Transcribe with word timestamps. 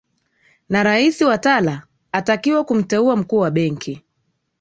na 0.69 0.83
rais 0.83 1.21
watala 1.21 1.87
atakiwa 2.11 2.63
kumteua 2.63 3.15
mkuu 3.15 3.37
wa 3.37 3.51
benki 3.51 4.03